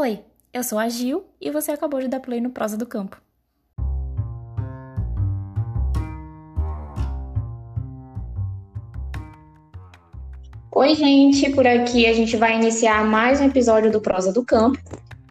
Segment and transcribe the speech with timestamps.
[0.00, 0.20] Oi,
[0.54, 3.20] eu sou a Gil e você acabou de dar play no Prosa do Campo.
[10.70, 14.78] Oi, gente, por aqui a gente vai iniciar mais um episódio do Prosa do Campo.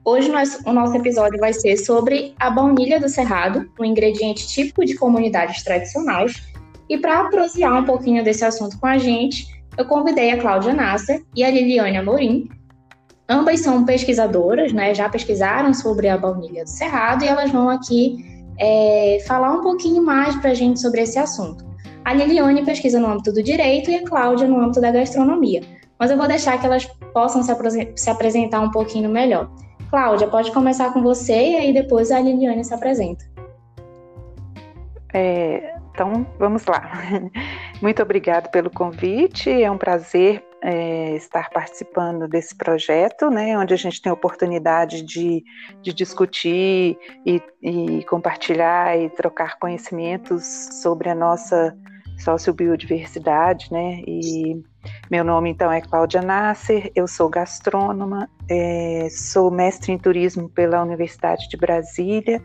[0.04, 4.84] Hoje nós, o nosso episódio vai ser sobre a baunilha do cerrado, um ingrediente típico
[4.84, 6.44] de comunidades tradicionais.
[6.90, 9.48] E para prosear um pouquinho desse assunto com a gente,
[9.78, 12.50] eu convidei a Cláudia Nasser e a Liliane Amorim,
[13.30, 14.94] Ambas são pesquisadoras, né?
[14.94, 18.26] Já pesquisaram sobre a baunilha do cerrado e elas vão aqui
[18.58, 21.66] é, falar um pouquinho mais para a gente sobre esse assunto.
[22.06, 25.62] A Liliane pesquisa no âmbito do direito e a Cláudia no âmbito da gastronomia.
[26.00, 27.54] Mas eu vou deixar que elas possam se,
[27.96, 29.52] se apresentar um pouquinho melhor.
[29.90, 33.26] Cláudia, pode começar com você e aí depois a Liliane se apresenta.
[35.14, 36.92] É, então, vamos lá.
[37.82, 39.50] Muito obrigada pelo convite.
[39.50, 45.02] É um prazer é, estar participando desse projeto, né, onde a gente tem a oportunidade
[45.02, 45.44] de,
[45.82, 50.44] de discutir e, e compartilhar e trocar conhecimentos
[50.82, 51.76] sobre a nossa
[52.20, 54.64] sociobiodiversidade, né, e
[55.12, 60.82] meu nome então é Cláudia Nasser, eu sou gastrônoma, é, sou mestre em turismo pela
[60.82, 62.42] Universidade de Brasília,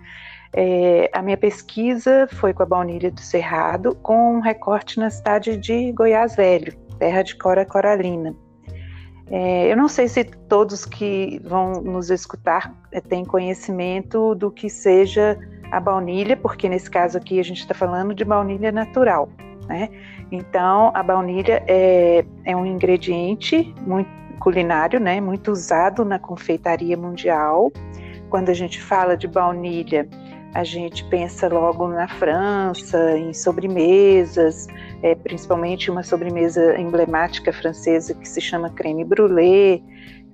[0.54, 5.56] é, a minha pesquisa foi com a baunilha do Cerrado, com um recorte na cidade
[5.56, 8.32] de Goiás Velho, terra de Cora Coralina.
[9.28, 14.70] É, eu não sei se todos que vão nos escutar é, têm conhecimento do que
[14.70, 15.36] seja
[15.72, 19.28] a baunilha, porque nesse caso aqui a gente está falando de baunilha natural.
[19.66, 19.88] Né?
[20.30, 27.72] Então, a baunilha é, é um ingrediente muito culinário, né, muito usado na confeitaria mundial.
[28.30, 30.08] Quando a gente fala de baunilha,
[30.54, 34.66] a gente pensa logo na França, em sobremesas,
[35.02, 39.82] é, principalmente uma sobremesa emblemática francesa que se chama creme brulee.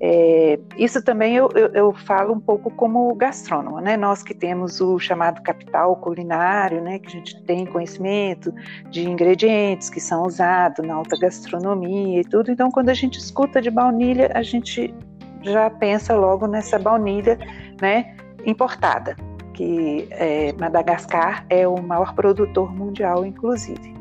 [0.00, 3.96] É, isso também eu, eu, eu, falo um pouco como gastrônoma, né?
[3.96, 7.00] Nós que temos o chamado capital culinário, né?
[7.00, 8.52] Que a gente tem conhecimento
[8.90, 12.50] de ingredientes que são usados na alta gastronomia e tudo.
[12.50, 14.94] Então, quando a gente escuta de baunilha, a gente
[15.42, 17.36] já pensa logo nessa baunilha,
[17.80, 18.14] né?
[18.46, 19.16] Importada
[19.58, 23.92] que é, Madagascar é o maior produtor mundial, inclusive.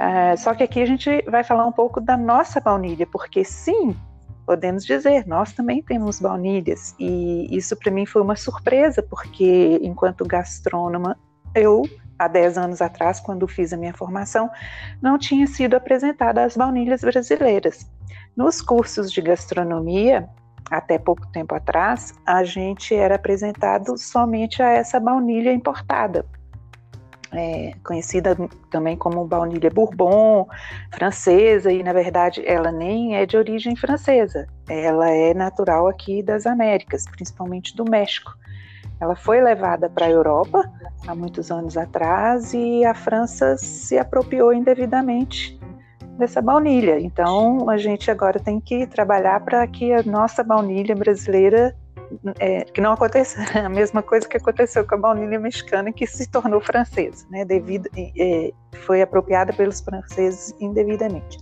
[0.00, 3.96] É, só que aqui a gente vai falar um pouco da nossa baunilha, porque sim,
[4.44, 6.92] podemos dizer, nós também temos baunilhas.
[6.98, 11.16] E isso para mim foi uma surpresa, porque enquanto gastrônoma,
[11.54, 11.82] eu,
[12.18, 14.50] há 10 anos atrás, quando fiz a minha formação,
[15.00, 17.88] não tinha sido apresentada as baunilhas brasileiras.
[18.36, 20.28] Nos cursos de gastronomia,
[20.70, 26.24] até pouco tempo atrás, a gente era apresentado somente a essa baunilha importada,
[27.32, 28.36] é, conhecida
[28.70, 30.46] também como baunilha bourbon,
[30.92, 36.46] francesa, e na verdade ela nem é de origem francesa, ela é natural aqui das
[36.46, 38.32] Américas, principalmente do México.
[39.00, 40.70] Ela foi levada para a Europa
[41.06, 45.58] há muitos anos atrás e a França se apropriou indevidamente
[46.18, 46.98] dessa baunilha.
[47.00, 51.74] Então, a gente agora tem que trabalhar para que a nossa baunilha brasileira
[52.38, 56.30] é, que não aconteça a mesma coisa que aconteceu com a baunilha mexicana que se
[56.30, 58.52] tornou francesa, né, devido é,
[58.84, 61.38] foi apropriada pelos franceses indevidamente.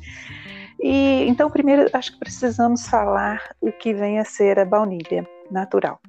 [0.81, 6.01] E então primeiro acho que precisamos falar o que vem a ser a baunilha natural.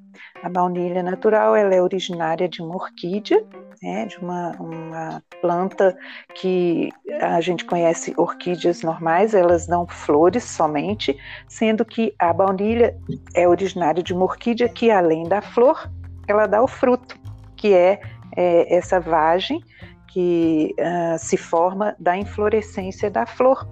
[0.42, 3.44] A baunilha natural ela é originária de uma orquídea,
[3.84, 5.96] né, de uma, uma planta
[6.34, 6.90] que
[7.20, 11.18] a gente conhece orquídeas normais, elas dão flores somente,
[11.50, 12.98] sendo que a baunilha
[13.36, 15.92] é originária de uma orquídea que, além da flor,
[16.30, 17.20] ela dá o fruto,
[17.58, 18.00] que é,
[18.38, 19.62] é essa vagem
[20.08, 23.68] que uh, se forma da inflorescência da flor.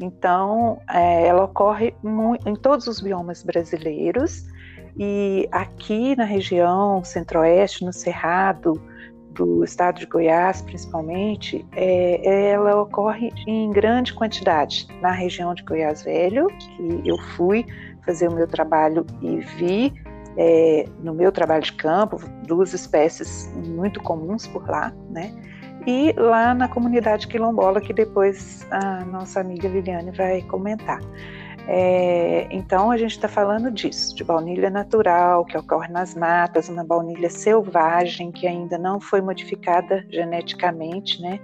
[0.00, 1.94] Então, é, ela ocorre
[2.46, 4.46] em todos os biomas brasileiros,
[4.96, 8.80] e aqui na região centro-oeste, no Cerrado,
[9.34, 16.02] do estado de Goiás, principalmente, é, ela ocorre em grande quantidade na região de Goiás
[16.02, 17.66] Velho, que eu fui
[18.04, 19.92] fazer o meu trabalho e vi
[20.36, 25.32] é, no meu trabalho de campo duas espécies muito comuns por lá, né?
[25.86, 31.00] E lá na comunidade quilombola, que depois a nossa amiga Liliane vai comentar.
[31.66, 36.84] É, então a gente está falando disso, de baunilha natural que ocorre nas matas, uma
[36.84, 41.40] baunilha selvagem que ainda não foi modificada geneticamente, né,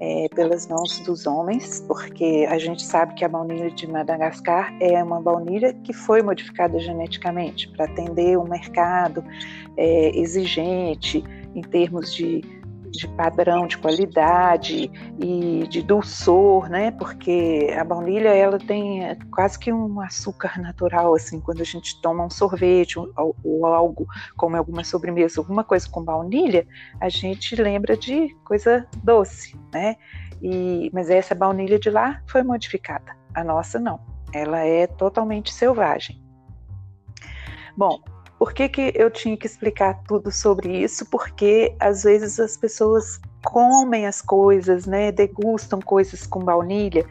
[0.00, 5.02] é, pelas mãos dos homens, porque a gente sabe que a baunilha de Madagascar é
[5.02, 9.24] uma baunilha que foi modificada geneticamente para atender um mercado
[9.76, 11.24] é, exigente
[11.54, 12.42] em termos de
[12.96, 16.90] de padrão de qualidade e de dulçor, né?
[16.92, 22.00] Porque a baunilha ela tem é, quase que um açúcar natural, assim, quando a gente
[22.00, 24.06] toma um sorvete ou, ou algo
[24.36, 26.66] como alguma sobremesa, alguma coisa com baunilha,
[27.00, 29.96] a gente lembra de coisa doce, né?
[30.42, 34.00] E, mas essa baunilha de lá foi modificada, a nossa não.
[34.32, 36.22] Ela é totalmente selvagem.
[37.76, 38.00] Bom,
[38.44, 41.06] por que, que eu tinha que explicar tudo sobre isso?
[41.06, 47.06] Porque às vezes as pessoas comem as coisas, né, degustam coisas com baunilha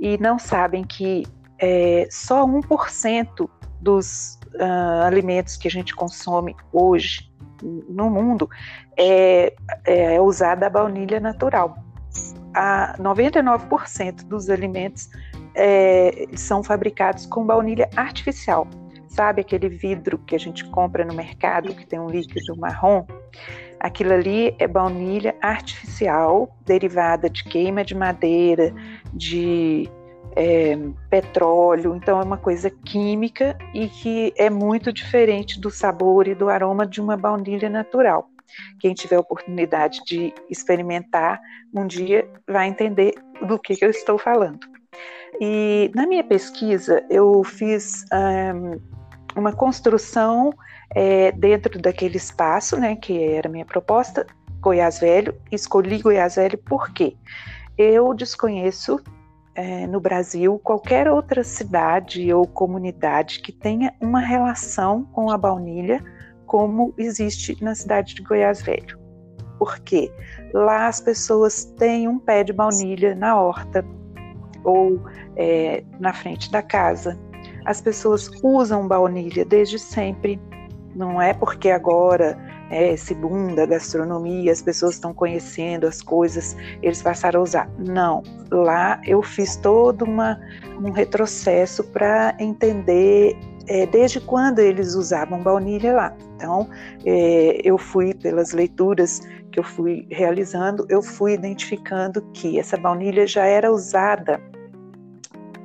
[0.00, 1.26] e não sabem que
[1.58, 3.50] é, só 1%
[3.82, 7.30] dos uh, alimentos que a gente consome hoje
[7.62, 8.48] no mundo
[8.96, 11.76] é, é usada a baunilha natural.
[12.54, 15.10] A 99% dos alimentos
[15.54, 18.66] é, são fabricados com baunilha artificial
[19.18, 23.04] sabe aquele vidro que a gente compra no mercado que tem um líquido marrom?
[23.80, 28.72] Aquilo ali é baunilha artificial, derivada de queima de madeira,
[29.12, 29.90] de
[30.36, 30.78] é,
[31.10, 36.48] petróleo, então é uma coisa química e que é muito diferente do sabor e do
[36.48, 38.30] aroma de uma baunilha natural.
[38.78, 41.40] Quem tiver oportunidade de experimentar
[41.74, 43.14] um dia vai entender
[43.48, 44.60] do que, que eu estou falando.
[45.40, 48.97] E na minha pesquisa eu fiz um,
[49.38, 50.52] uma construção
[50.94, 54.26] é, dentro daquele espaço, né, que era a minha proposta,
[54.60, 55.34] Goiás Velho.
[55.50, 57.16] Escolhi Goiás Velho porque
[57.76, 59.00] eu desconheço
[59.54, 66.02] é, no Brasil qualquer outra cidade ou comunidade que tenha uma relação com a baunilha
[66.46, 68.98] como existe na cidade de Goiás Velho.
[69.58, 70.10] Porque
[70.54, 73.84] lá as pessoas têm um pé de baunilha na horta
[74.64, 75.00] ou
[75.36, 77.18] é, na frente da casa
[77.68, 80.40] as pessoas usam baunilha desde sempre.
[80.96, 82.36] Não é porque agora
[82.70, 87.70] é esse boom da gastronomia, as pessoas estão conhecendo as coisas, eles passaram a usar.
[87.78, 90.40] Não, lá eu fiz todo uma,
[90.82, 93.36] um retrocesso para entender
[93.66, 96.16] é, desde quando eles usavam baunilha lá.
[96.36, 96.70] Então,
[97.04, 99.20] é, eu fui pelas leituras
[99.52, 104.40] que eu fui realizando, eu fui identificando que essa baunilha já era usada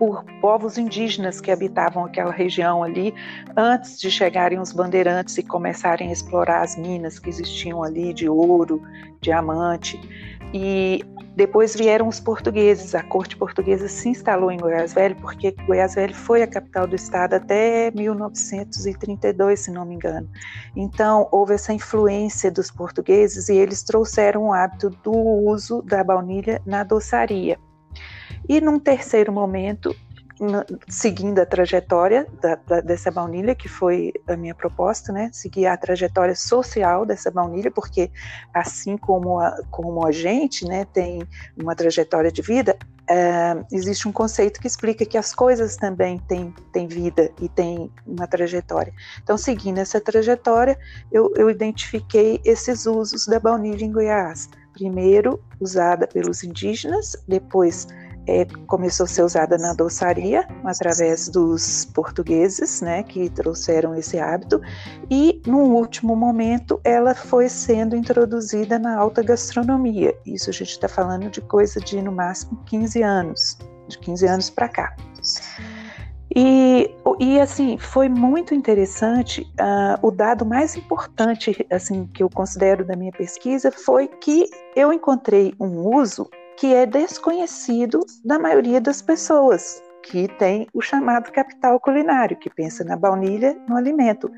[0.03, 3.13] por povos indígenas que habitavam aquela região ali
[3.55, 8.27] antes de chegarem os bandeirantes e começarem a explorar as minas que existiam ali de
[8.27, 8.81] ouro,
[9.21, 9.97] diamante.
[10.53, 11.01] E
[11.38, 12.94] depois vieram os portugueses.
[12.94, 16.97] A corte portuguesa se instalou em Goiás Velho porque Goiás Velho foi a capital do
[16.97, 20.29] estado até 1932, se não me engano.
[20.75, 26.61] Então houve essa influência dos portugueses e eles trouxeram o hábito do uso da baunilha
[26.65, 27.57] na doçaria.
[28.47, 29.95] E num terceiro momento,
[30.87, 35.29] seguindo a trajetória da, da, dessa baunilha, que foi a minha proposta, né?
[35.31, 38.11] Seguir a trajetória social dessa baunilha, porque
[38.53, 41.21] assim como a, como a gente, né, tem
[41.61, 42.77] uma trajetória de vida,
[43.09, 47.91] é, existe um conceito que explica que as coisas também têm, têm vida e têm
[48.05, 48.93] uma trajetória.
[49.21, 50.77] Então, seguindo essa trajetória,
[51.11, 54.49] eu, eu identifiquei esses usos da baunilha em Goiás.
[54.73, 57.87] Primeiro, usada pelos indígenas, depois
[58.27, 64.61] é, começou a ser usada na doçaria através dos portugueses, né, que trouxeram esse hábito,
[65.09, 70.15] e no último momento ela foi sendo introduzida na alta gastronomia.
[70.25, 74.49] Isso a gente está falando de coisa de no máximo 15 anos, de 15 anos
[74.49, 74.95] para cá.
[76.35, 79.41] E, e assim, foi muito interessante.
[79.41, 84.91] Uh, o dado mais importante assim que eu considero da minha pesquisa foi que eu
[84.91, 91.79] encontrei um uso que é desconhecido da maioria das pessoas, que tem o chamado capital
[91.79, 94.29] culinário, que pensa na baunilha no alimento.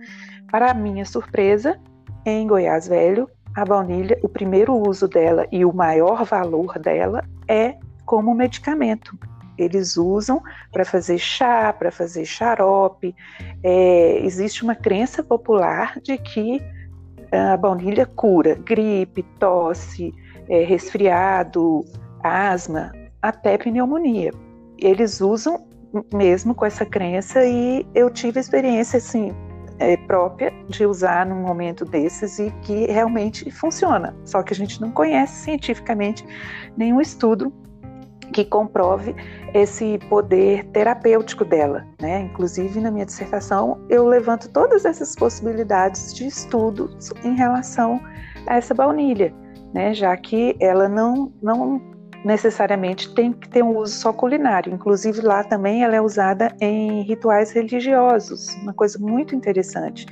[0.52, 1.80] Para minha surpresa,
[2.26, 7.76] em Goiás Velho, a baunilha, o primeiro uso dela e o maior valor dela é
[8.06, 9.18] como medicamento.
[9.58, 10.42] Eles usam
[10.72, 13.16] para fazer chá, para fazer xarope.
[13.64, 16.62] É, existe uma crença popular de que
[17.32, 20.14] a baunilha cura gripe, tosse,
[20.50, 21.86] é, resfriado,
[22.26, 22.92] asma,
[23.22, 24.32] até pneumonia.
[24.78, 25.68] Eles usam
[26.14, 29.34] mesmo com essa crença e eu tive experiência assim
[29.80, 34.16] é, própria de usar num momento desses e que realmente funciona.
[34.26, 36.26] Só que a gente não conhece cientificamente
[36.78, 37.54] nenhum estudo
[38.34, 39.16] que comprove
[39.54, 42.22] esse poder terapêutico dela, né?
[42.22, 48.02] Inclusive na minha dissertação eu levanto todas essas possibilidades de estudos em relação
[48.48, 49.34] a essa baunilha,
[49.74, 49.94] né?
[49.94, 51.95] Já que ela não não
[52.26, 54.74] necessariamente tem que ter um uso só culinário.
[54.74, 60.08] Inclusive lá também ela é usada em rituais religiosos, uma coisa muito interessante.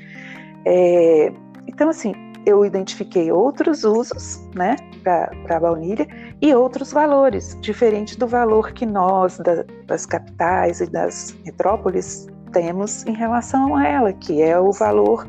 [0.65, 1.33] É,
[1.67, 2.13] então assim,
[2.45, 6.07] eu identifiquei outros usos né, para a baunilha
[6.41, 13.05] e outros valores, diferente do valor que nós, da, das capitais e das metrópoles, temos
[13.07, 15.27] em relação a ela, que é o valor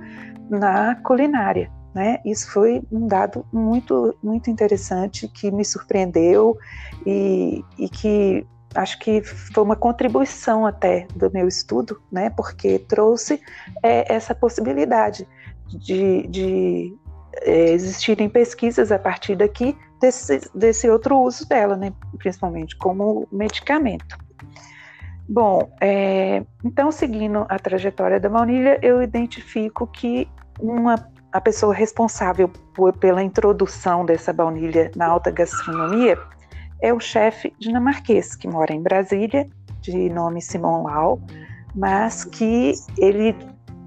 [0.51, 1.71] na culinária.
[1.95, 2.19] Né?
[2.25, 6.59] Isso foi um dado muito, muito interessante que me surpreendeu
[7.07, 12.31] e, e que acho que foi uma contribuição até do meu estudo, né?
[12.31, 13.41] Porque trouxe
[13.83, 15.29] é, essa possibilidade
[15.69, 16.97] de, de
[17.43, 21.93] é, existirem pesquisas a partir daqui desse, desse outro uso dela, né?
[22.19, 24.19] Principalmente como medicamento.
[25.29, 30.29] Bom, é, então seguindo a trajetória da baunilha, eu identifico que
[30.61, 36.17] uma a pessoa responsável por, pela introdução dessa baunilha na alta gastronomia
[36.81, 39.49] é o chefe dinamarquês que mora em Brasília,
[39.81, 41.21] de nome Simon Lau,
[41.75, 43.37] mas que ele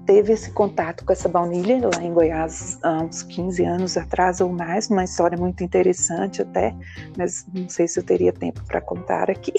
[0.08, 4.50] teve esse contato com essa baunilha lá em Goiás há uns 15 anos atrás ou
[4.50, 6.74] mais, uma história muito interessante até,
[7.14, 9.52] mas não sei se eu teria tempo para contar aqui.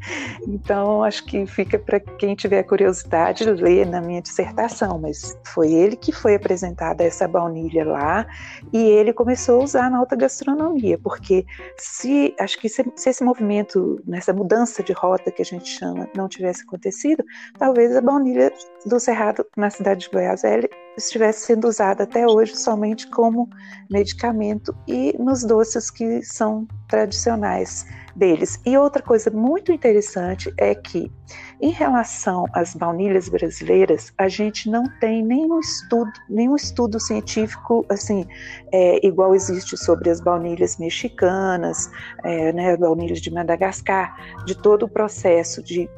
[0.48, 5.96] então, acho que fica para quem tiver curiosidade ler na minha dissertação, mas foi ele
[5.96, 8.26] que foi apresentada essa baunilha lá
[8.72, 11.44] e ele começou a usar na alta gastronomia, porque
[11.76, 16.08] se acho que se, se esse movimento, nessa mudança de rota que a gente chama,
[16.16, 17.22] não tivesse acontecido,
[17.58, 18.50] talvez a baunilha
[18.86, 20.42] do Cerrado na cidade de Goiás
[20.96, 23.48] estivesse sendo usada até hoje somente como
[23.90, 28.60] medicamento e nos doces que são tradicionais deles.
[28.66, 31.10] E outra coisa muito interessante é que,
[31.60, 38.26] em relação às baunilhas brasileiras, a gente não tem nenhum estudo, nenhum estudo científico assim
[38.72, 41.90] é, igual existe sobre as baunilhas mexicanas,
[42.24, 45.88] é, né, baunilhas de Madagascar, de todo o processo de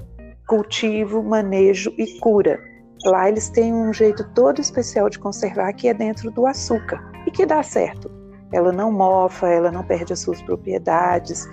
[0.46, 2.71] cultivo, manejo e cura
[3.04, 7.30] Lá eles têm um jeito todo especial de conservar que é dentro do açúcar e
[7.30, 8.10] que dá certo.
[8.52, 11.48] Ela não mofa, ela não perde as suas propriedades.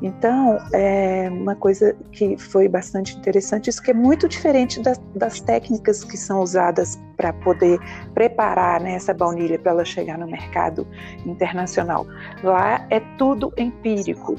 [0.00, 5.40] Então, é uma coisa que foi bastante interessante, isso que é muito diferente das, das
[5.40, 7.80] técnicas que são usadas para poder
[8.14, 10.86] preparar né, essa baunilha para ela chegar no mercado
[11.26, 12.06] internacional.
[12.44, 14.36] Lá é tudo empírico,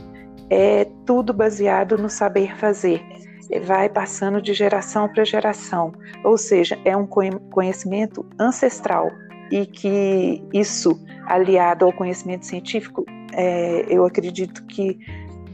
[0.50, 3.04] é tudo baseado no saber fazer
[3.64, 5.92] vai passando de geração para geração,
[6.24, 9.10] ou seja, é um conhecimento ancestral.
[9.52, 13.04] E que isso, aliado ao conhecimento científico,
[13.34, 15.00] é, eu acredito que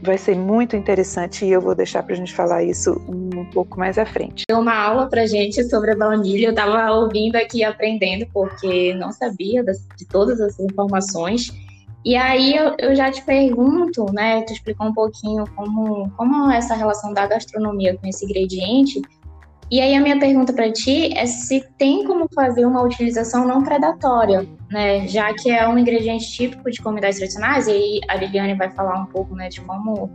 [0.02, 3.78] vai ser muito interessante e eu vou deixar para a gente falar isso um pouco
[3.78, 4.44] mais à frente.
[4.48, 9.12] Deu uma aula para gente sobre a baunilha, eu estava ouvindo aqui aprendendo porque não
[9.12, 11.52] sabia de todas as informações
[12.06, 14.40] e aí eu, eu, já te pergunto, né?
[14.42, 19.02] Tu explicou um pouquinho como, como é essa relação da gastronomia com esse ingrediente.
[19.68, 23.64] E aí a minha pergunta para ti é se tem como fazer uma utilização não
[23.64, 25.08] predatória, né?
[25.08, 29.00] Já que é um ingrediente típico de comunidades tradicionais, e aí a Liliane vai falar
[29.00, 30.08] um pouco, né, de como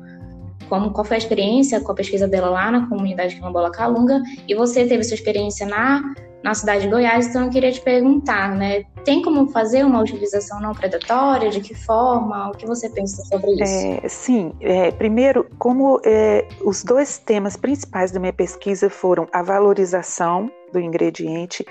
[0.70, 4.56] como qual foi a experiência com a pesquisa dela lá na comunidade quilombola Calunga, e
[4.56, 6.02] você teve sua experiência na
[6.44, 8.84] na cidade de Goiás, então eu queria te perguntar, né?
[9.06, 11.50] Tem como fazer uma utilização não predatória?
[11.50, 12.50] De que forma?
[12.50, 13.64] O que você pensa sobre isso?
[13.64, 19.44] É, sim, é, primeiro, como é, os dois temas principais da minha pesquisa foram a
[19.44, 21.66] valorização do ingrediente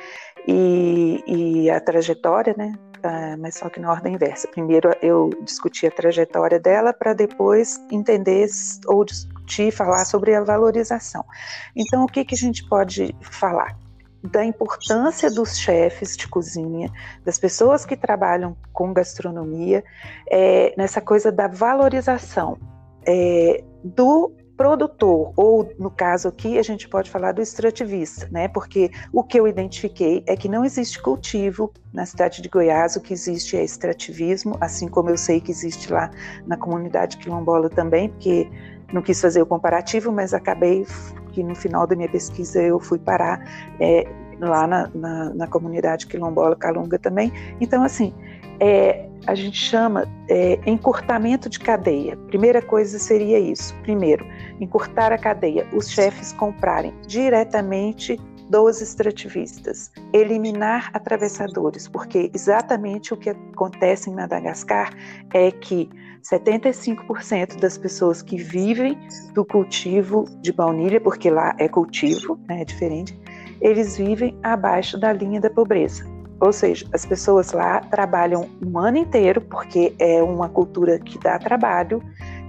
[0.47, 2.73] e, e a trajetória, né?
[3.03, 4.47] Ah, mas só que na ordem inversa.
[4.49, 8.47] Primeiro eu discuti a trajetória dela para depois entender
[8.87, 11.25] ou discutir, falar sobre a valorização.
[11.75, 13.77] Então, o que, que a gente pode falar?
[14.23, 16.91] Da importância dos chefes de cozinha,
[17.25, 19.83] das pessoas que trabalham com gastronomia,
[20.31, 22.59] é, nessa coisa da valorização
[23.07, 28.47] é, do produtor, ou no caso aqui a gente pode falar do extrativista, né?
[28.47, 33.01] Porque o que eu identifiquei é que não existe cultivo na cidade de Goiás, o
[33.01, 36.11] que existe é extrativismo, assim como eu sei que existe lá
[36.47, 38.51] na comunidade quilombola também, porque
[38.93, 40.85] não quis fazer o comparativo, mas acabei
[41.41, 43.43] que no final da minha pesquisa eu fui parar
[43.81, 44.07] é,
[44.39, 47.33] lá na, na, na, comunidade quilombola Calunga também.
[47.61, 48.13] Então, assim,
[48.61, 52.17] é, a gente chama é, encurtamento de cadeia.
[52.29, 53.75] Primeira coisa seria isso.
[53.83, 54.25] Primeiro,
[54.61, 55.67] encurtar a cadeia.
[55.73, 58.19] Os chefes comprarem diretamente
[58.51, 64.93] dos extrativistas, eliminar atravessadores, porque exatamente o que acontece em Madagascar
[65.33, 65.89] é que
[66.23, 68.99] 75% das pessoas que vivem
[69.35, 73.19] do cultivo de baunilha, porque lá é cultivo, né, é diferente,
[73.61, 76.05] eles vivem abaixo da linha da pobreza.
[76.41, 81.39] Ou seja, as pessoas lá trabalham um ano inteiro, porque é uma cultura que dá
[81.39, 82.03] trabalho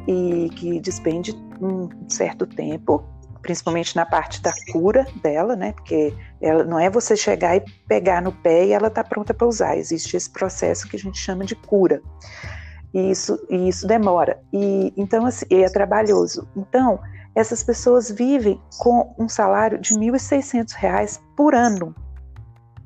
[0.08, 3.04] e que despende um certo tempo
[3.42, 5.74] principalmente na parte da cura dela, né?
[5.74, 9.48] Porque ela, não é você chegar e pegar no pé e ela está pronta para
[9.48, 9.78] usar.
[9.78, 12.01] Existe esse processo que a gente chama de cura.
[12.93, 14.39] E isso, e isso demora.
[14.51, 16.48] E então assim, é trabalhoso.
[16.55, 17.00] Então,
[17.36, 21.95] essas pessoas vivem com um salário de R$ 1.600 por ano.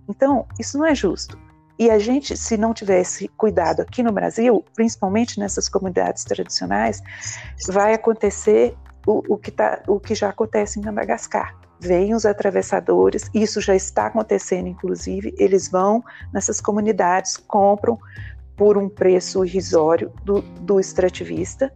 [0.08, 1.38] Então, isso não é justo.
[1.78, 7.02] E a gente, se não tivesse cuidado aqui no Brasil, principalmente nessas comunidades tradicionais,
[7.68, 11.56] vai acontecer o, o, que, tá, o que já acontece em Madagascar.
[11.78, 16.02] Vêm os atravessadores, isso já está acontecendo, inclusive, eles vão
[16.34, 18.00] nessas comunidades, compram
[18.56, 21.72] por um preço irrisório do, do extrativista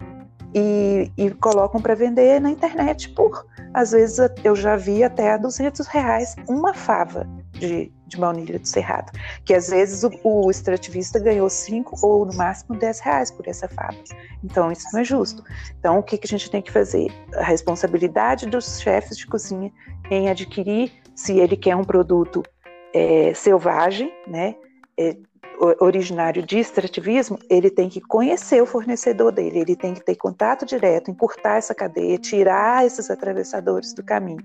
[0.53, 5.37] e, e colocam para vender na internet por, às vezes, eu já vi até a
[5.37, 9.11] 200 reais uma fava de, de baunilha do Cerrado,
[9.45, 13.67] que às vezes o, o extrativista ganhou 5 ou no máximo 10 reais por essa
[13.67, 13.97] fava.
[14.43, 15.43] Então isso não é justo.
[15.77, 17.11] Então o que, que a gente tem que fazer?
[17.35, 19.71] A responsabilidade dos chefes de cozinha
[20.09, 22.43] em adquirir, se ele quer um produto
[22.93, 24.55] é, selvagem, né,
[25.79, 30.65] originário de extrativismo, ele tem que conhecer o fornecedor dele, ele tem que ter contato
[30.65, 34.43] direto, encurtar essa cadeia, tirar esses atravessadores do caminho,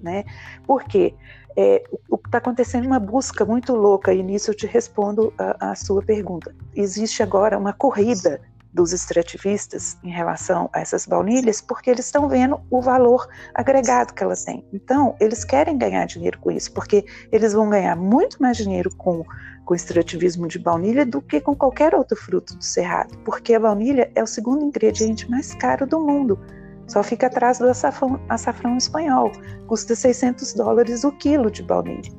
[0.00, 0.24] né?
[0.66, 1.14] Porque
[1.56, 1.82] é,
[2.24, 6.54] está acontecendo uma busca muito louca, e nisso eu te respondo a, a sua pergunta.
[6.74, 8.40] Existe agora uma corrida
[8.72, 14.22] dos extrativistas em relação a essas baunilhas, porque eles estão vendo o valor agregado que
[14.22, 14.64] elas têm.
[14.72, 19.24] Então, eles querem ganhar dinheiro com isso, porque eles vão ganhar muito mais dinheiro com
[19.68, 24.10] com extrativismo de baunilha do que com qualquer outro fruto do cerrado, porque a baunilha
[24.14, 26.40] é o segundo ingrediente mais caro do mundo.
[26.86, 29.30] Só fica atrás do açafrão, açafrão espanhol,
[29.66, 32.10] custa 600 dólares o quilo de baunilha.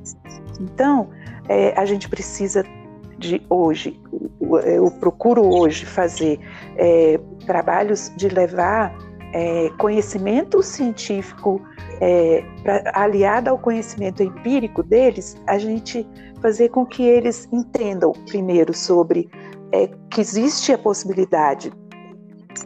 [0.60, 1.10] Então,
[1.48, 2.64] é, a gente precisa
[3.18, 4.00] de hoje,
[4.64, 6.38] eu procuro hoje fazer
[6.76, 8.96] é, trabalhos de levar
[9.32, 11.60] é, conhecimento científico
[12.00, 16.06] é, pra, aliado ao conhecimento empírico deles, a gente
[16.40, 19.28] fazer com que eles entendam primeiro sobre
[19.72, 21.72] é, que existe a possibilidade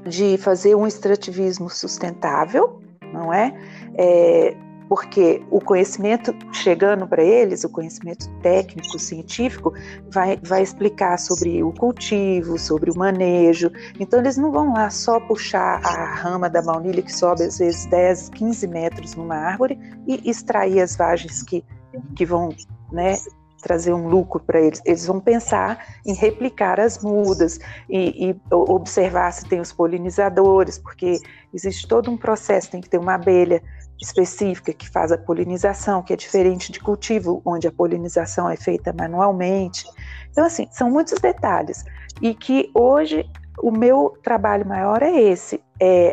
[0.07, 2.81] de fazer um extrativismo sustentável,
[3.13, 3.53] não é?
[3.97, 4.57] é
[4.95, 9.75] porque o conhecimento chegando para eles, o conhecimento técnico, científico,
[10.09, 13.73] vai, vai explicar sobre o cultivo, sobre o manejo.
[13.99, 17.87] Então, eles não vão lá só puxar a rama da baunilha que sobe às vezes
[17.87, 19.77] 10, 15 metros numa árvore
[20.07, 21.65] e extrair as vagens que,
[22.15, 22.51] que vão
[22.93, 23.17] né,
[23.61, 24.81] trazer um lucro para eles.
[24.85, 27.59] Eles vão pensar em replicar as mudas
[27.91, 31.19] e, e, observar se tem os polinizadores, porque
[31.53, 33.61] existe todo um processo, tem que ter uma abelha
[34.01, 38.93] específica que faz a polinização, que é diferente de cultivo, onde a polinização é feita
[38.93, 39.85] manualmente.
[40.31, 41.85] Então, assim, são muitos detalhes.
[42.21, 43.29] E que hoje
[43.63, 46.13] o meu trabalho maior é esse, é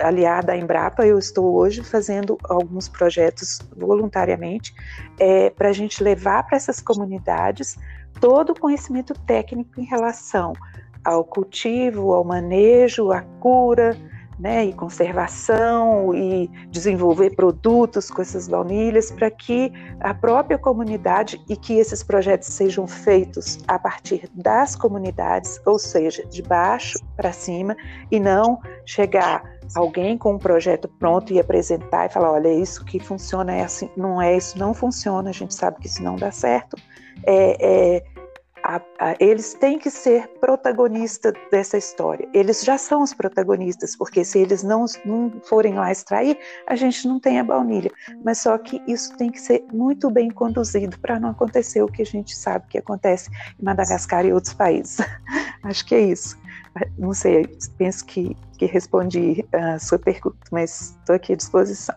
[0.00, 4.74] aliada à Embrapa, eu estou hoje fazendo alguns projetos voluntariamente
[5.18, 7.76] é, para a gente levar para essas comunidades
[8.20, 10.52] todo o conhecimento técnico em relação
[11.04, 13.96] ao cultivo, ao manejo, à cura,
[14.42, 21.56] né, e conservação e desenvolver produtos com essas baunilhas para que a própria comunidade e
[21.56, 27.76] que esses projetos sejam feitos a partir das comunidades, ou seja, de baixo para cima
[28.10, 29.44] e não chegar
[29.76, 33.62] alguém com um projeto pronto e apresentar e falar, olha, é isso que funciona é
[33.62, 36.76] assim, não é isso, não funciona, a gente sabe que isso não dá certo.
[37.24, 37.56] É,
[37.96, 38.04] é,
[38.62, 42.28] a, a, eles têm que ser protagonistas dessa história.
[42.32, 47.06] Eles já são os protagonistas, porque se eles não, não forem lá extrair, a gente
[47.06, 47.90] não tem a baunilha.
[48.24, 52.02] Mas só que isso tem que ser muito bem conduzido para não acontecer o que
[52.02, 54.98] a gente sabe que acontece em Madagascar e outros países.
[55.62, 56.38] Acho que é isso.
[56.96, 57.46] Não sei,
[57.76, 61.94] penso que, que respondi a sua pergunta, mas estou aqui à disposição.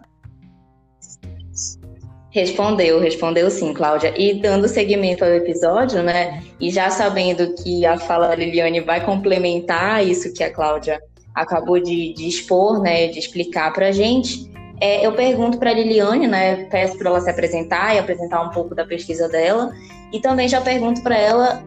[2.35, 4.13] Respondeu, respondeu sim, Cláudia.
[4.17, 6.43] E dando seguimento ao episódio, né?
[6.59, 11.01] E já sabendo que a fala da Liliane vai complementar isso que a Cláudia
[11.33, 13.07] acabou de, de expor, né?
[13.07, 14.51] De explicar para a gente.
[14.81, 16.65] É, eu pergunto para a Liliane, né?
[16.65, 19.71] Peço para ela se apresentar e apresentar um pouco da pesquisa dela.
[20.11, 21.63] E também já pergunto para ela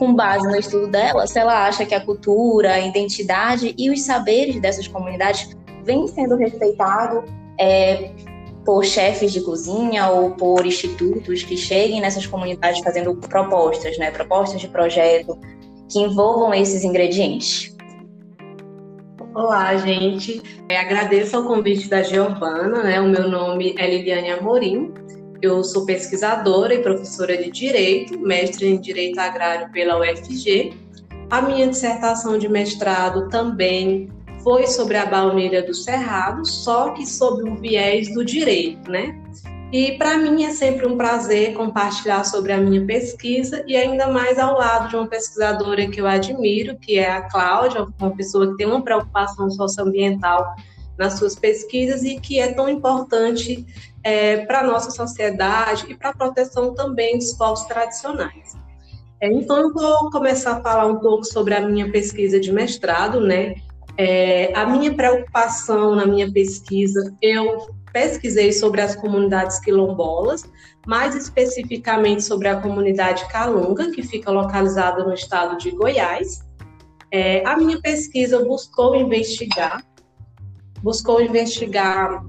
[0.00, 4.02] com base no estudo dela, se ela acha que a cultura, a identidade e os
[4.02, 7.22] saberes dessas comunidades vêm sendo respeitados
[7.58, 8.10] é,
[8.64, 14.60] por chefes de cozinha ou por institutos que cheguem nessas comunidades fazendo propostas, né, propostas
[14.60, 15.38] de projeto
[15.90, 17.74] que envolvam esses ingredientes.
[19.34, 20.42] Olá, gente.
[20.68, 23.00] É, agradeço o convite da Giovana, né?
[23.00, 24.92] O meu nome é Liliane Amorim.
[25.40, 30.72] Eu sou pesquisadora e professora de Direito, mestre em Direito Agrário pela UFG.
[31.30, 34.08] A minha dissertação de mestrado também
[34.42, 39.20] foi sobre a baunilha do Cerrado, só que sob o viés do direito, né?
[39.70, 44.38] E para mim é sempre um prazer compartilhar sobre a minha pesquisa e ainda mais
[44.38, 48.56] ao lado de uma pesquisadora que eu admiro, que é a Cláudia, uma pessoa que
[48.56, 50.54] tem uma preocupação socioambiental
[50.96, 53.66] nas suas pesquisas e que é tão importante
[54.02, 58.56] é, para a nossa sociedade e para a proteção também dos povos tradicionais.
[59.20, 63.20] É, então, eu vou começar a falar um pouco sobre a minha pesquisa de mestrado,
[63.20, 63.56] né?
[64.00, 70.44] É, a minha preocupação na minha pesquisa, eu pesquisei sobre as comunidades quilombolas,
[70.86, 76.46] mais especificamente sobre a comunidade Calunga, que fica localizada no estado de Goiás.
[77.10, 79.84] É, a minha pesquisa buscou investigar,
[80.80, 82.24] buscou investigar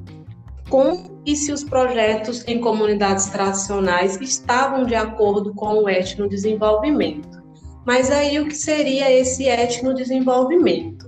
[0.70, 7.44] como e se os projetos em comunidades tradicionais estavam de acordo com o etnodesenvolvimento.
[7.86, 10.99] Mas aí o que seria esse etnodesenvolvimento?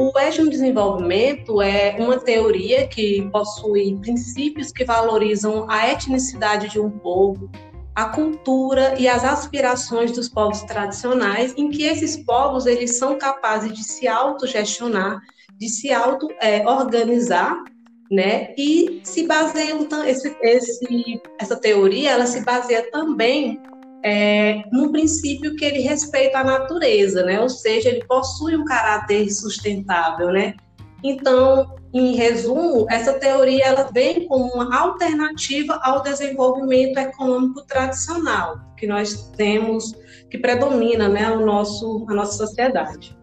[0.00, 7.50] O etnodesenvolvimento é uma teoria que possui princípios que valorizam a etnicidade de um povo,
[7.96, 13.72] a cultura e as aspirações dos povos tradicionais, em que esses povos eles são capazes
[13.72, 15.20] de se autogestionar,
[15.58, 18.54] de se auto-organizar, é, né?
[18.56, 23.60] E se baseiam esse, esse, essa teoria, ela se baseia também
[24.04, 27.40] é, no princípio que ele respeita a natureza, né?
[27.40, 30.54] Ou seja, ele possui um caráter sustentável, né?
[31.02, 38.86] Então, em resumo, essa teoria ela vem como uma alternativa ao desenvolvimento econômico tradicional que
[38.86, 39.94] nós temos,
[40.30, 43.16] que predomina, né, o nosso, a nossa sociedade.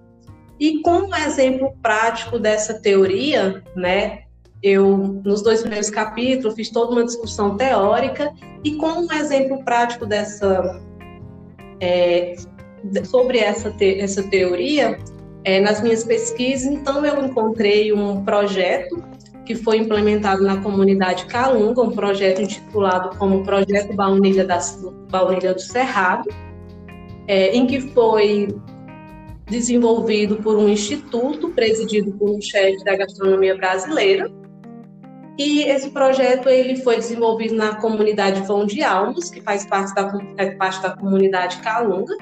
[0.60, 4.25] E como exemplo prático dessa teoria, né,
[4.66, 10.08] eu, nos dois primeiros capítulos, fiz toda uma discussão teórica e como um exemplo prático
[10.08, 10.82] dessa
[11.80, 12.36] é,
[13.04, 14.98] sobre essa, te, essa teoria,
[15.44, 19.04] é, nas minhas pesquisas, então eu encontrei um projeto
[19.46, 24.60] que foi implementado na comunidade Calunga, um projeto intitulado como Projeto Baunilha, da,
[25.12, 26.28] Baunilha do Cerrado,
[27.28, 28.48] é, em que foi
[29.46, 34.28] desenvolvido por um instituto presidido por um chefe da gastronomia brasileira,
[35.38, 40.12] e esse projeto ele foi desenvolvido na comunidade Vão de Almos, que faz parte da,
[40.38, 42.16] é parte da comunidade Calunga.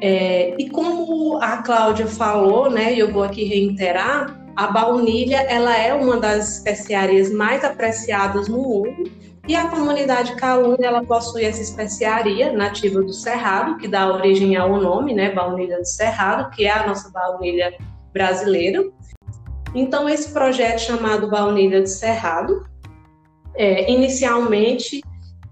[0.00, 5.94] É, e como a Cláudia falou, né, eu vou aqui reiterar, a baunilha ela é
[5.94, 9.10] uma das especiarias mais apreciadas no mundo
[9.48, 14.78] e a comunidade Calunga ela possui essa especiaria nativa do Cerrado, que dá origem ao
[14.78, 17.74] nome, né, baunilha do Cerrado, que é a nossa baunilha
[18.12, 18.84] brasileira.
[19.74, 22.64] Então, esse projeto chamado Baunilha de Cerrado,
[23.54, 25.02] é, inicialmente,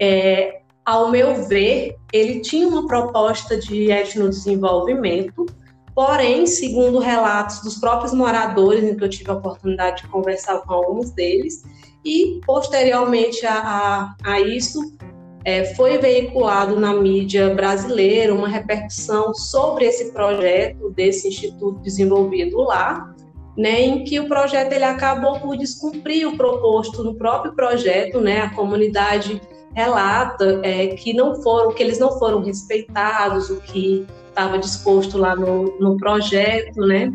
[0.00, 5.46] é, ao meu ver, ele tinha uma proposta de etnodesenvolvimento,
[5.94, 10.74] porém, segundo relatos dos próprios moradores, em que eu tive a oportunidade de conversar com
[10.74, 11.64] alguns deles,
[12.04, 14.80] e posteriormente a, a, a isso,
[15.44, 23.14] é, foi veiculado na mídia brasileira uma repercussão sobre esse projeto desse instituto desenvolvido lá,
[23.56, 28.42] né, em que o projeto ele acabou por descumprir o proposto no próprio projeto, né,
[28.42, 29.40] a comunidade
[29.74, 35.34] relata é, que não foram, que eles não foram respeitados, o que estava disposto lá
[35.34, 37.12] no, no projeto, né,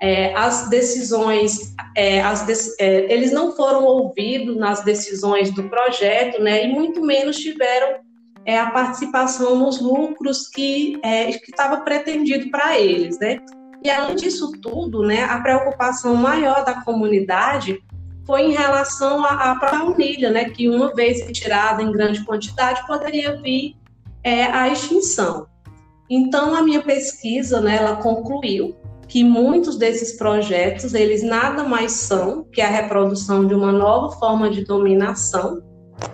[0.00, 6.42] é, as decisões, é, as de, é, eles não foram ouvidos nas decisões do projeto,
[6.42, 8.00] né, e muito menos tiveram
[8.44, 13.38] é, a participação nos lucros que é, estava pretendido para eles, né.
[13.84, 17.82] E além disso tudo, né, a preocupação maior da comunidade
[18.24, 23.74] foi em relação à, baunilha, né, que uma vez retirada em grande quantidade poderia vir
[24.22, 25.46] é, à extinção.
[26.08, 28.76] Então a minha pesquisa, né, ela concluiu
[29.08, 34.48] que muitos desses projetos eles nada mais são que a reprodução de uma nova forma
[34.48, 35.60] de dominação,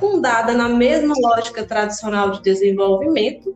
[0.01, 3.55] fundada na mesma lógica tradicional de desenvolvimento,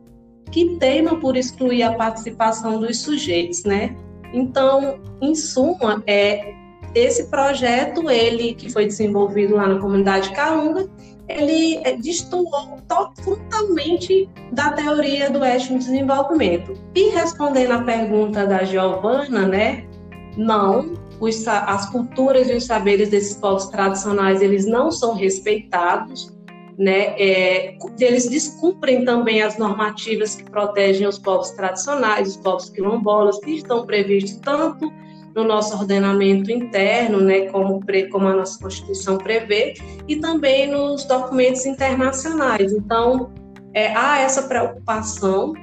[0.53, 3.95] que teima por excluir a participação dos sujeitos, né?
[4.31, 6.53] Então, em suma, é
[6.93, 10.87] esse projeto, ele que foi desenvolvido lá na comunidade Calunga,
[11.27, 16.73] ele é, destoou totalmente da teoria do etnodesenvolvimento.
[16.93, 19.87] E respondendo à pergunta da Giovana, né,
[20.37, 26.31] não, os, as culturas e os saberes desses povos tradicionais, eles não são respeitados,
[26.77, 27.15] né?
[27.19, 33.51] É, eles descumprem também as normativas que protegem os povos tradicionais, os povos quilombolas, que
[33.51, 34.91] estão previstos tanto
[35.35, 37.81] no nosso ordenamento interno, né, como,
[38.11, 39.73] como a nossa Constituição prevê,
[40.07, 42.71] e também nos documentos internacionais.
[42.71, 43.31] Então,
[43.73, 45.53] é, há essa preocupação,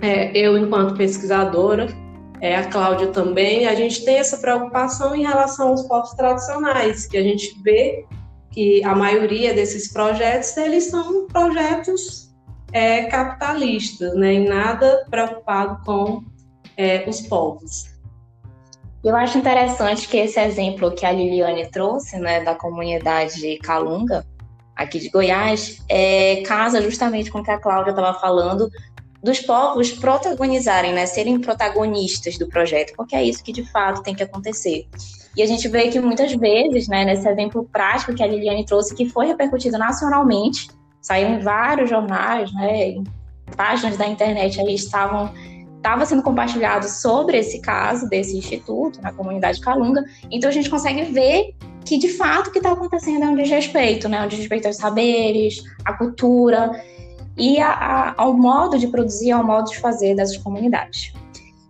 [0.00, 1.88] é, eu, enquanto pesquisadora,
[2.40, 7.16] é, a Cláudia também, a gente tem essa preocupação em relação aos povos tradicionais, que
[7.16, 8.04] a gente vê
[8.54, 12.32] que a maioria desses projetos, eles são projetos
[12.72, 16.22] é, capitalistas, né, e nada preocupado com
[16.76, 17.86] é, os povos.
[19.02, 24.24] Eu acho interessante que esse exemplo que a Liliane trouxe, né, da comunidade Calunga,
[24.76, 28.70] aqui de Goiás, é, casa justamente com o que a Cláudia estava falando
[29.22, 34.14] dos povos protagonizarem, né, serem protagonistas do projeto, porque é isso que de fato tem
[34.14, 34.86] que acontecer.
[35.36, 38.94] E a gente vê que muitas vezes, né, nesse exemplo prático que a Liliane trouxe,
[38.94, 40.68] que foi repercutido nacionalmente,
[41.00, 43.04] saiu em vários jornais, né, em
[43.56, 45.32] páginas da internet aí estavam
[45.76, 50.02] estava sendo compartilhado sobre esse caso desse instituto na comunidade Calunga.
[50.30, 54.08] Então a gente consegue ver que de fato o que está acontecendo é um desrespeito,
[54.08, 54.24] né?
[54.24, 56.70] Um desrespeito aos saberes, à cultura
[57.36, 61.12] e a, a, ao modo de produzir, ao modo de fazer dessas comunidades.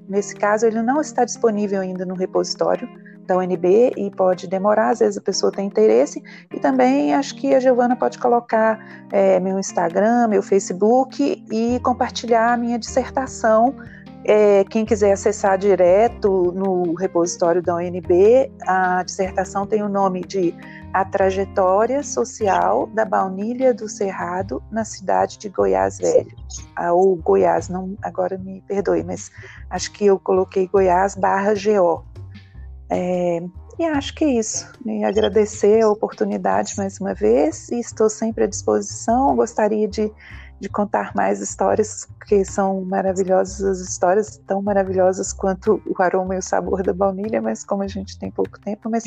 [0.07, 2.87] nesse caso ele não está disponível ainda no repositório
[3.27, 6.21] da UNB e pode demorar, às vezes a pessoa tem interesse,
[6.53, 8.79] e também acho que a Giovana pode colocar
[9.11, 13.75] é, meu Instagram, meu Facebook e compartilhar a minha dissertação.
[14.25, 20.55] É, quem quiser acessar direto no repositório da UNB, a dissertação tem o nome de
[20.93, 26.33] A Trajetória Social da Baunilha do Cerrado na cidade de Goiás Velho.
[26.75, 29.29] Ah, ou Goiás, não, agora me perdoe, mas
[29.69, 32.05] acho que eu coloquei Goiás barra GO.
[32.89, 33.43] É,
[33.77, 34.71] e acho que é isso.
[34.85, 39.35] E agradecer a oportunidade mais uma vez e estou sempre à disposição.
[39.35, 40.11] Gostaria de,
[40.63, 46.37] de contar mais histórias, que são maravilhosas, as histórias tão maravilhosas quanto o aroma e
[46.37, 49.03] o sabor da baunilha, mas como a gente tem pouco tempo, mas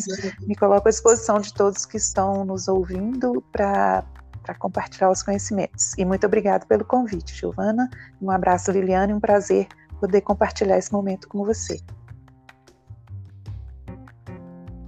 [0.46, 4.04] me coloco à disposição de todos que estão nos ouvindo para
[4.42, 5.92] para compartilhar os conhecimentos.
[5.98, 7.90] E muito obrigado pelo convite, Giovana.
[8.22, 9.66] Um abraço, Liliane, um prazer
[9.98, 11.80] poder compartilhar esse momento com você.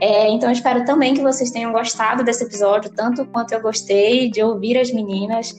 [0.00, 4.42] É, então, espero também que vocês tenham gostado desse episódio, tanto quanto eu gostei de
[4.42, 5.54] ouvir as meninas.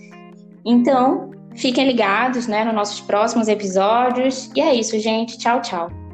[0.66, 4.50] Então, fiquem ligados né, nos nossos próximos episódios.
[4.56, 5.38] E é isso, gente.
[5.38, 6.05] Tchau, tchau.